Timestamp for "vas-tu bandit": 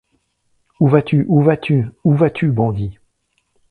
2.15-2.97